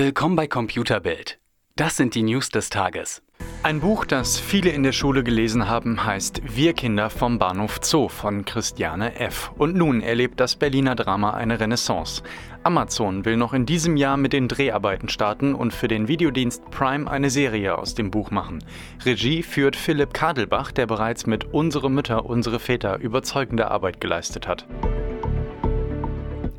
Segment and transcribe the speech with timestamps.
[0.00, 1.40] Willkommen bei Computerbild.
[1.74, 3.20] Das sind die News des Tages.
[3.64, 8.06] Ein Buch, das viele in der Schule gelesen haben, heißt Wir Kinder vom Bahnhof Zoo
[8.06, 9.50] von Christiane F.
[9.58, 12.22] Und nun erlebt das Berliner Drama eine Renaissance.
[12.62, 17.10] Amazon will noch in diesem Jahr mit den Dreharbeiten starten und für den Videodienst Prime
[17.10, 18.62] eine Serie aus dem Buch machen.
[19.04, 24.64] Regie führt Philipp Kadelbach, der bereits mit Unsere Mütter, unsere Väter überzeugende Arbeit geleistet hat.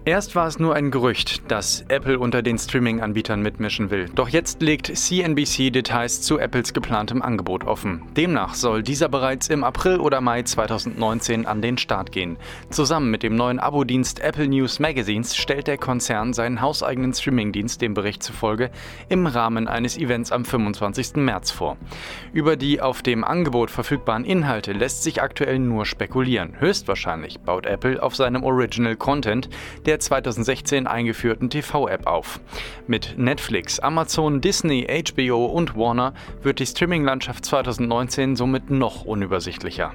[0.10, 4.10] Erst war es nur ein Gerücht, dass Apple unter den Streaming-Anbietern mitmischen will.
[4.16, 8.02] Doch jetzt legt CNBC Details zu Apples geplantem Angebot offen.
[8.18, 12.38] Demnach soll dieser bereits im April oder Mai 2019 an den Start gehen.
[12.72, 17.94] Zusammen mit dem neuen Abo-Dienst Apple News Magazines stellt der Konzern seinen hauseigenen Streaming-Dienst dem
[17.94, 18.72] Bericht zufolge
[19.10, 21.18] im Rahmen eines Events am 25.
[21.18, 21.78] März vor.
[22.34, 26.56] Über die auf dem Angebot verfügbaren Inhalte lässt sich aktuell nur spekulieren.
[26.60, 29.50] Höchstwahrscheinlich baut Apple auf seinem Original Content,
[29.86, 32.40] der 2016 eingeführten TV-App auf.
[32.88, 39.94] Mit Netflix, Amazon, Disney, HBO und Warner wird die Streaming-Landschaft 2019 somit noch unübersichtlicher.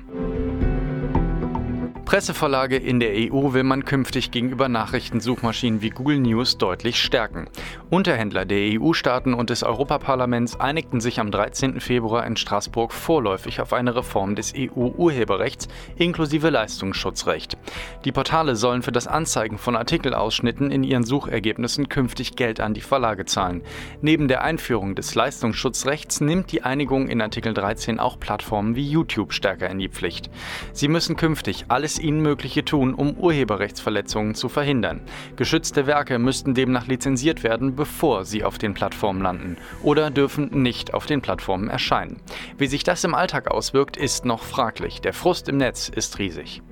[2.14, 7.48] Presseverlage in der EU will man künftig gegenüber Nachrichtensuchmaschinen wie Google News deutlich stärken.
[7.90, 11.80] Unterhändler der EU-Staaten und des Europaparlaments einigten sich am 13.
[11.80, 17.58] Februar in Straßburg vorläufig auf eine Reform des EU-Urheberrechts inklusive Leistungsschutzrecht.
[18.04, 22.80] Die Portale sollen für das Anzeigen von Artikelausschnitten in ihren Suchergebnissen künftig Geld an die
[22.80, 23.62] Verlage zahlen.
[24.02, 29.32] Neben der Einführung des Leistungsschutzrechts nimmt die Einigung in Artikel 13 auch Plattformen wie YouTube
[29.32, 30.30] stärker in die Pflicht.
[30.72, 35.00] Sie müssen künftig alles ihnen Mögliche tun, um Urheberrechtsverletzungen zu verhindern.
[35.36, 40.94] Geschützte Werke müssten demnach lizenziert werden, bevor sie auf den Plattformen landen oder dürfen nicht
[40.94, 42.20] auf den Plattformen erscheinen.
[42.58, 45.00] Wie sich das im Alltag auswirkt, ist noch fraglich.
[45.00, 46.62] Der Frust im Netz ist riesig.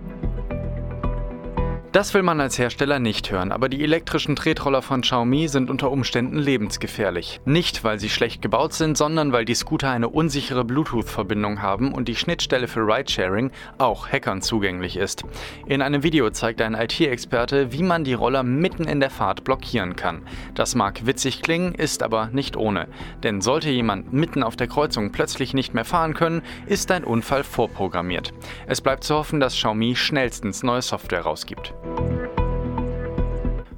[1.93, 5.91] Das will man als Hersteller nicht hören, aber die elektrischen Tretroller von Xiaomi sind unter
[5.91, 7.43] Umständen lebensgefährlich.
[7.45, 12.09] Nicht, weil sie schlecht gebaut sind, sondern weil die Scooter eine unsichere Bluetooth-Verbindung haben und
[12.09, 15.25] die Schnittstelle für Ridesharing auch Hackern zugänglich ist.
[15.67, 19.95] In einem Video zeigt ein IT-Experte, wie man die Roller mitten in der Fahrt blockieren
[19.95, 20.23] kann.
[20.55, 22.89] Das mag witzig klingen, ist aber nicht ohne.
[23.23, 27.45] Denn sollte jemand mitten auf der Kreuzung plötzlich nicht mehr fahren können, ist ein Unfall
[27.45, 28.33] vorprogrammiert.
[28.67, 31.75] Es bleibt zu hoffen, dass Xiaomi schnellstens neue Software rausgibt.
[31.83, 32.22] Bye.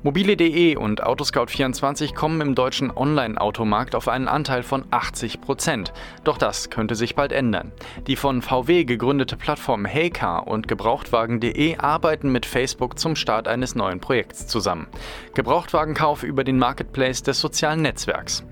[0.05, 5.95] Mobile.de und Autoscout24 kommen im deutschen Online-Automarkt auf einen Anteil von 80 Prozent.
[6.25, 7.73] Doch das könnte sich bald ändern.
[8.07, 13.99] Die von VW gegründete Plattform Heycar und Gebrauchtwagen.de arbeiten mit Facebook zum Start eines neuen
[13.99, 14.89] Projekts zusammen.
[15.33, 18.45] Gebrauchtwagenkauf über den Marketplace des sozialen Netzwerks.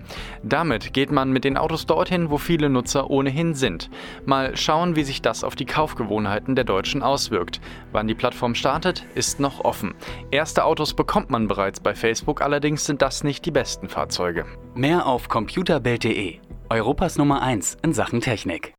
[0.42, 3.90] Damit geht man mit den Autos dorthin, wo viele Nutzer ohnehin sind.
[4.24, 7.60] Mal schauen, wie sich das auf die Kaufgewohnheiten der Deutschen auswirkt.
[7.92, 9.92] Wann die Plattform startet, ist noch offen.
[10.30, 14.44] Erste Autos bekommt man man bereits bei Facebook, allerdings sind das nicht die besten Fahrzeuge.
[14.74, 16.38] Mehr auf computerbild.de,
[16.70, 18.70] Europas Nummer 1 in Sachen Technik.